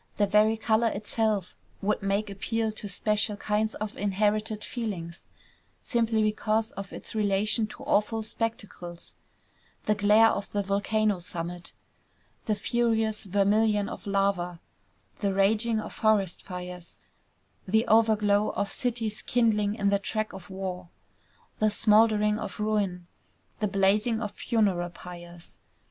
The 0.17 0.25
very 0.25 0.57
color 0.57 0.87
itself 0.87 1.55
would 1.83 2.01
make 2.01 2.31
appeal 2.31 2.71
to 2.71 2.89
special 2.89 3.37
kinds 3.37 3.75
of 3.75 3.95
inherited 3.95 4.63
feelings, 4.63 5.27
simply 5.83 6.23
because 6.23 6.71
of 6.71 6.91
its 6.91 7.13
relation 7.13 7.67
to 7.67 7.83
awful 7.83 8.23
spectacles, 8.23 9.15
the 9.85 9.93
glare 9.93 10.29
of 10.31 10.51
the 10.53 10.63
volcano 10.63 11.19
summit, 11.19 11.73
the 12.47 12.55
furious 12.55 13.25
vermilion 13.25 13.87
of 13.87 14.07
lava, 14.07 14.59
the 15.19 15.35
raging 15.35 15.79
of 15.79 15.93
forest 15.93 16.41
fires, 16.41 16.97
the 17.67 17.85
overglow 17.87 18.49
of 18.55 18.71
cities 18.71 19.21
kindling 19.21 19.75
in 19.75 19.89
the 19.89 19.99
track 19.99 20.33
of 20.33 20.49
war, 20.49 20.89
the 21.59 21.69
smouldering 21.69 22.39
of 22.39 22.59
ruin, 22.59 23.05
the 23.59 23.67
blazing 23.67 24.19
of 24.19 24.31
funeral 24.31 24.89
pyres. 24.89 25.59